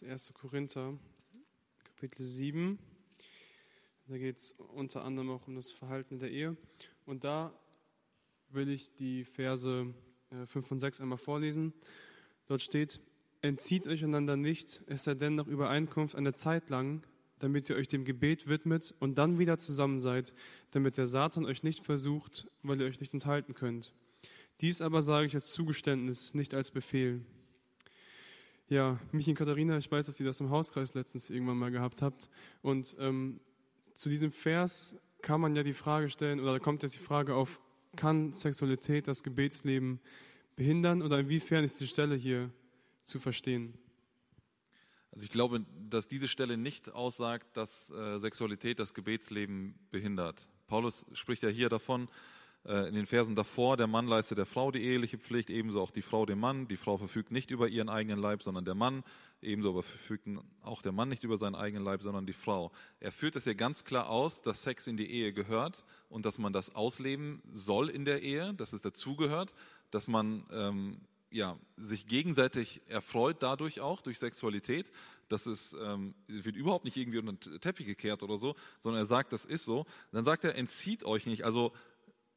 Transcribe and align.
Das 0.00 0.08
1. 0.08 0.32
Korinther, 0.34 0.98
Kapitel 1.84 2.24
7. 2.24 2.78
Da 4.08 4.16
geht 4.16 4.38
es 4.38 4.52
unter 4.52 5.04
anderem 5.04 5.30
auch 5.30 5.46
um 5.46 5.56
das 5.56 5.72
Verhalten 5.72 6.18
der 6.18 6.30
Ehe. 6.30 6.56
Und 7.04 7.24
da 7.24 7.52
will 8.48 8.70
ich 8.70 8.94
die 8.94 9.24
Verse 9.24 9.92
5 10.46 10.54
äh, 10.54 10.72
und 10.72 10.80
6 10.80 11.00
einmal 11.02 11.18
vorlesen. 11.18 11.74
Dort 12.46 12.62
steht, 12.62 13.00
entzieht 13.42 13.86
euch 13.88 14.02
einander 14.02 14.36
nicht, 14.36 14.80
es 14.86 15.04
sei 15.04 15.14
denn 15.14 15.34
nach 15.34 15.46
Übereinkunft 15.46 16.14
eine 16.14 16.32
Zeit 16.32 16.70
lang, 16.70 17.02
damit 17.38 17.68
ihr 17.68 17.76
euch 17.76 17.88
dem 17.88 18.04
Gebet 18.04 18.48
widmet 18.48 18.94
und 19.00 19.18
dann 19.18 19.38
wieder 19.38 19.58
zusammen 19.58 19.98
seid, 19.98 20.34
damit 20.70 20.96
der 20.96 21.08
Satan 21.08 21.44
euch 21.44 21.62
nicht 21.62 21.84
versucht, 21.84 22.46
weil 22.62 22.80
ihr 22.80 22.86
euch 22.86 23.00
nicht 23.00 23.12
enthalten 23.12 23.54
könnt. 23.54 23.92
Dies 24.60 24.80
aber 24.80 25.02
sage 25.02 25.26
ich 25.26 25.34
als 25.34 25.52
Zugeständnis, 25.52 26.32
nicht 26.32 26.54
als 26.54 26.70
Befehl. 26.70 27.20
Ja, 28.70 29.00
Michi 29.10 29.30
und 29.30 29.36
Katharina, 29.36 29.78
ich 29.78 29.90
weiß, 29.90 30.06
dass 30.06 30.20
ihr 30.20 30.26
das 30.26 30.38
im 30.38 30.48
Hauskreis 30.48 30.94
letztens 30.94 31.28
irgendwann 31.28 31.56
mal 31.56 31.72
gehabt 31.72 32.02
habt. 32.02 32.30
Und 32.62 32.96
ähm, 33.00 33.40
zu 33.94 34.08
diesem 34.08 34.30
Vers 34.30 34.94
kann 35.22 35.40
man 35.40 35.56
ja 35.56 35.64
die 35.64 35.72
Frage 35.72 36.08
stellen, 36.08 36.38
oder 36.38 36.52
da 36.52 36.58
kommt 36.60 36.84
jetzt 36.84 36.94
die 36.94 37.00
Frage 37.00 37.34
auf, 37.34 37.60
kann 37.96 38.32
Sexualität 38.32 39.08
das 39.08 39.24
Gebetsleben 39.24 39.98
behindern 40.54 41.02
oder 41.02 41.18
inwiefern 41.18 41.64
ist 41.64 41.80
die 41.80 41.88
Stelle 41.88 42.14
hier 42.14 42.48
zu 43.02 43.18
verstehen? 43.18 43.74
Also 45.10 45.24
ich 45.24 45.32
glaube, 45.32 45.66
dass 45.88 46.06
diese 46.06 46.28
Stelle 46.28 46.56
nicht 46.56 46.92
aussagt, 46.92 47.56
dass 47.56 47.90
äh, 47.90 48.18
Sexualität 48.18 48.78
das 48.78 48.94
Gebetsleben 48.94 49.74
behindert. 49.90 50.48
Paulus 50.68 51.06
spricht 51.12 51.42
ja 51.42 51.48
hier 51.48 51.70
davon, 51.70 52.08
in 52.62 52.94
den 52.94 53.06
Versen 53.06 53.34
davor, 53.36 53.78
der 53.78 53.86
Mann 53.86 54.06
leistet 54.06 54.36
der 54.36 54.44
Frau 54.44 54.70
die 54.70 54.84
eheliche 54.84 55.16
Pflicht, 55.16 55.48
ebenso 55.48 55.80
auch 55.80 55.92
die 55.92 56.02
Frau 56.02 56.26
dem 56.26 56.40
Mann. 56.40 56.68
Die 56.68 56.76
Frau 56.76 56.98
verfügt 56.98 57.30
nicht 57.30 57.50
über 57.50 57.68
ihren 57.68 57.88
eigenen 57.88 58.18
Leib, 58.18 58.42
sondern 58.42 58.66
der 58.66 58.74
Mann. 58.74 59.02
Ebenso 59.40 59.70
aber 59.70 59.82
verfügt 59.82 60.28
auch 60.62 60.82
der 60.82 60.92
Mann 60.92 61.08
nicht 61.08 61.24
über 61.24 61.38
seinen 61.38 61.54
eigenen 61.54 61.84
Leib, 61.84 62.02
sondern 62.02 62.26
die 62.26 62.34
Frau. 62.34 62.70
Er 63.00 63.12
führt 63.12 63.36
es 63.36 63.46
ja 63.46 63.54
ganz 63.54 63.84
klar 63.84 64.10
aus, 64.10 64.42
dass 64.42 64.62
Sex 64.62 64.86
in 64.88 64.98
die 64.98 65.10
Ehe 65.10 65.32
gehört 65.32 65.86
und 66.10 66.26
dass 66.26 66.38
man 66.38 66.52
das 66.52 66.74
ausleben 66.74 67.40
soll 67.50 67.88
in 67.88 68.04
der 68.04 68.20
Ehe, 68.22 68.52
dass 68.52 68.74
es 68.74 68.82
dazugehört, 68.82 69.54
dass 69.90 70.06
man 70.06 70.44
ähm, 70.52 71.00
ja, 71.30 71.56
sich 71.76 72.06
gegenseitig 72.06 72.82
erfreut 72.88 73.42
dadurch 73.42 73.80
auch, 73.80 74.02
durch 74.02 74.18
Sexualität. 74.18 74.90
Das 75.28 75.74
ähm, 75.80 76.14
wird 76.26 76.56
überhaupt 76.56 76.84
nicht 76.84 76.96
irgendwie 76.96 77.18
unter 77.18 77.32
den 77.50 77.60
Teppich 77.60 77.86
gekehrt 77.86 78.22
oder 78.22 78.36
so, 78.36 78.56
sondern 78.80 79.02
er 79.02 79.06
sagt, 79.06 79.32
das 79.32 79.44
ist 79.44 79.64
so. 79.64 79.86
Dann 80.12 80.24
sagt 80.24 80.44
er, 80.44 80.56
entzieht 80.56 81.04
euch 81.04 81.26
nicht, 81.26 81.44
also 81.44 81.72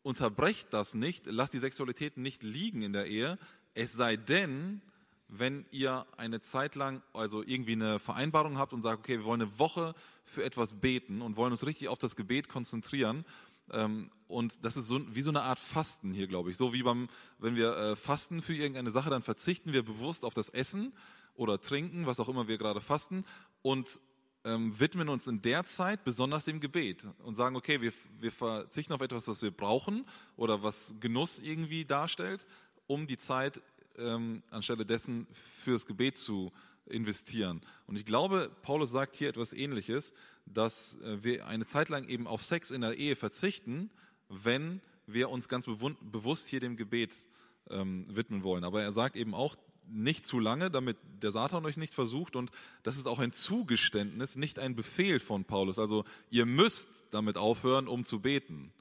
unterbrecht 0.04 0.74
das 0.74 0.94
nicht, 0.94 1.26
lasst 1.26 1.54
die 1.54 1.60
Sexualität 1.60 2.18
nicht 2.18 2.44
liegen 2.44 2.82
in 2.82 2.94
der 2.94 3.08
Ehe, 3.08 3.40
es 3.74 3.94
sei 3.94 4.18
denn, 4.18 4.82
wenn 5.28 5.66
ihr 5.72 6.06
eine 6.18 6.42
Zeit 6.42 6.76
lang 6.76 7.02
also 7.14 7.42
irgendwie 7.42 7.72
eine 7.72 7.98
Vereinbarung 7.98 8.58
habt 8.58 8.74
und 8.74 8.84
sagt, 8.84 9.00
okay, 9.00 9.18
wir 9.18 9.26
wollen 9.26 9.42
eine 9.42 9.58
Woche 9.58 9.96
für 10.24 10.44
etwas 10.44 10.80
beten 10.80 11.22
und 11.22 11.38
wollen 11.38 11.52
uns 11.52 11.66
richtig 11.66 11.88
auf 11.88 11.98
das 11.98 12.16
Gebet 12.16 12.50
konzentrieren. 12.50 13.26
Ähm, 13.72 14.10
und 14.28 14.64
das 14.64 14.78
ist 14.78 14.88
so, 14.88 15.02
wie 15.16 15.22
so 15.22 15.32
eine 15.32 15.42
Art 15.42 15.60
Fasten 15.60 16.12
hier, 16.12 16.28
glaube 16.28 16.52
ich. 16.52 16.58
So 16.58 16.74
wie 16.74 16.84
beim, 16.84 17.08
wenn 17.40 17.56
wir 17.56 17.76
äh, 17.76 17.96
fasten 17.96 18.42
für 18.42 18.54
irgendeine 18.54 18.92
Sache, 18.92 19.10
dann 19.10 19.24
verzichten 19.24 19.74
wir 19.74 19.84
bewusst 19.84 20.24
auf 20.24 20.36
das 20.36 20.50
Essen 20.50 20.94
oder 21.34 21.60
Trinken, 21.60 22.06
was 22.06 22.20
auch 22.20 22.30
immer 22.30 22.48
wir 22.48 22.60
gerade 22.60 22.82
fasten. 22.82 23.24
Und 23.64 24.02
ähm, 24.46 24.78
widmen 24.80 25.10
uns 25.10 25.28
in 25.28 25.42
der 25.42 25.64
Zeit 25.64 26.04
besonders 26.04 26.46
dem 26.46 26.60
Gebet 26.60 27.08
und 27.24 27.36
sagen, 27.36 27.56
okay, 27.56 27.82
wir, 27.82 27.94
wir 28.20 28.32
verzichten 28.32 28.94
auf 28.94 29.02
etwas, 29.02 29.28
was 29.28 29.42
wir 29.42 29.52
brauchen 29.52 30.06
oder 30.36 30.64
was 30.64 30.96
Genuss 31.00 31.40
irgendwie 31.40 31.86
darstellt, 31.86 32.46
um 32.88 33.08
die 33.08 33.18
Zeit 33.18 33.62
ähm, 33.98 34.44
anstelle 34.50 34.86
dessen 34.86 35.28
fürs 35.32 35.86
Gebet 35.86 36.18
zu 36.18 36.52
investieren. 36.86 37.62
Und 37.88 37.96
ich 37.96 38.06
glaube, 38.06 38.52
Paulus 38.62 38.92
sagt 38.92 39.16
hier 39.16 39.30
etwas 39.30 39.54
Ähnliches, 39.54 40.14
dass 40.46 40.96
äh, 41.02 41.24
wir 41.24 41.48
eine 41.48 41.66
Zeit 41.66 41.90
lang 41.90 42.08
eben 42.08 42.28
auf 42.28 42.42
Sex 42.42 42.72
in 42.72 42.82
der 42.82 42.98
Ehe 42.98 43.16
verzichten, 43.16 43.90
wenn 44.30 44.82
wir 45.06 45.30
uns 45.30 45.48
ganz 45.48 45.66
bewusst 45.66 46.48
hier 46.48 46.60
dem 46.60 46.76
Gebet 46.76 47.28
ähm, 47.70 48.06
widmen 48.10 48.44
wollen. 48.44 48.64
Aber 48.64 48.82
er 48.82 48.92
sagt 48.92 49.16
eben 49.16 49.34
auch, 49.34 49.56
nicht 49.88 50.26
zu 50.26 50.40
lange, 50.40 50.72
damit 50.72 50.98
der 51.22 51.32
Satan 51.32 51.66
euch 51.66 51.78
nicht 51.78 51.94
versucht. 51.94 52.36
Und 52.36 52.52
das 52.84 52.98
ist 52.98 53.08
auch 53.08 53.20
ein 53.20 53.32
Zugeständnis, 53.32 54.36
nicht 54.36 54.60
ein 54.60 54.76
Befehl 54.76 55.20
von 55.20 55.46
Paulus. 55.46 55.80
Also 55.80 56.06
ihr 56.30 56.46
müsst 56.46 56.90
damit 57.12 57.38
aufhören, 57.38 57.88
um 57.88 58.06
zu 58.06 58.20
beten, 58.20 58.72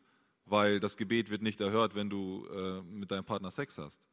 weil 0.46 0.80
das 0.80 0.96
Gebet 0.96 1.30
wird 1.30 1.42
nicht 1.42 1.60
erhört, 1.60 1.94
wenn 1.94 2.10
du 2.10 2.46
äh, 2.46 2.82
mit 2.82 3.10
deinem 3.10 3.24
Partner 3.24 3.50
Sex 3.50 3.78
hast. 3.78 4.06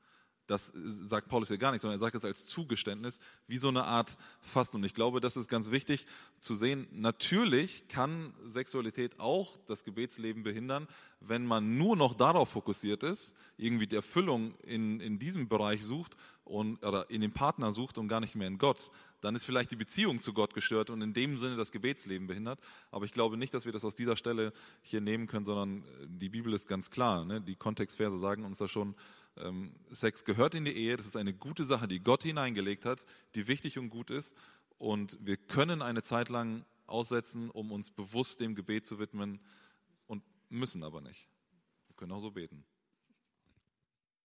Das 0.49 0.73
sagt 0.73 1.27
Paulus 1.27 1.49
hier 1.49 1.59
gar 1.59 1.71
nicht, 1.71 1.81
sondern 1.81 1.97
er 1.97 1.99
sagt 1.99 2.15
es 2.15 2.25
als 2.25 2.47
Zugeständnis, 2.47 3.19
wie 3.45 3.59
so 3.59 3.67
eine 3.67 3.83
Art 3.83 4.17
Fasten. 4.41 4.77
Und 4.77 4.83
ich 4.83 4.95
glaube, 4.95 5.19
das 5.19 5.37
ist 5.37 5.47
ganz 5.47 5.69
wichtig 5.69 6.07
zu 6.39 6.55
sehen. 6.55 6.87
Natürlich 6.91 7.87
kann 7.87 8.33
Sexualität 8.45 9.19
auch 9.19 9.59
das 9.67 9.83
Gebetsleben 9.83 10.41
behindern, 10.41 10.87
wenn 11.19 11.45
man 11.45 11.77
nur 11.77 11.95
noch 11.95 12.15
darauf 12.15 12.49
fokussiert 12.49 13.03
ist, 13.03 13.35
irgendwie 13.57 13.85
die 13.85 13.95
Erfüllung 13.95 14.55
in, 14.63 14.99
in 15.01 15.19
diesem 15.19 15.49
Bereich 15.49 15.85
sucht 15.85 16.17
und, 16.45 16.83
oder 16.83 17.07
in 17.11 17.21
dem 17.21 17.31
Partner 17.31 17.71
sucht 17.71 17.99
und 17.99 18.07
gar 18.07 18.19
nicht 18.19 18.35
mehr 18.35 18.47
in 18.47 18.57
Gott. 18.57 18.91
Dann 19.21 19.35
ist 19.35 19.45
vielleicht 19.45 19.69
die 19.69 19.75
Beziehung 19.75 20.19
zu 20.19 20.33
Gott 20.33 20.55
gestört 20.55 20.89
und 20.89 21.01
in 21.01 21.13
dem 21.13 21.37
Sinne 21.37 21.57
das 21.57 21.71
Gebetsleben 21.71 22.25
behindert. 22.25 22.59
Aber 22.89 23.05
ich 23.05 23.11
glaube 23.11 23.37
nicht, 23.37 23.53
dass 23.53 23.65
wir 23.65 23.71
das 23.71 23.85
aus 23.85 23.93
dieser 23.93 24.15
Stelle 24.15 24.51
hier 24.81 25.01
nehmen 25.01 25.27
können, 25.27 25.45
sondern 25.45 25.83
die 26.07 26.29
Bibel 26.29 26.53
ist 26.53 26.67
ganz 26.67 26.89
klar. 26.89 27.23
Ne? 27.23 27.39
Die 27.39 27.55
Kontextverse 27.55 28.17
sagen 28.17 28.45
uns 28.45 28.57
da 28.57 28.67
schon, 28.67 28.95
Sex 29.89 30.25
gehört 30.25 30.55
in 30.55 30.65
die 30.65 30.75
Ehe, 30.75 30.97
das 30.97 31.05
ist 31.05 31.17
eine 31.17 31.33
gute 31.33 31.65
Sache, 31.65 31.87
die 31.87 32.01
Gott 32.01 32.23
hineingelegt 32.23 32.85
hat, 32.85 33.05
die 33.35 33.47
wichtig 33.47 33.77
und 33.77 33.89
gut 33.89 34.09
ist. 34.09 34.35
Und 34.77 35.17
wir 35.21 35.37
können 35.37 35.81
eine 35.81 36.03
Zeit 36.03 36.29
lang 36.29 36.65
aussetzen, 36.87 37.49
um 37.49 37.71
uns 37.71 37.91
bewusst 37.91 38.39
dem 38.39 38.55
Gebet 38.55 38.85
zu 38.85 38.99
widmen 38.99 39.39
und 40.07 40.23
müssen 40.49 40.83
aber 40.83 41.01
nicht. 41.01 41.29
Wir 41.87 41.95
können 41.95 42.11
auch 42.11 42.21
so 42.21 42.31
beten. 42.31 42.65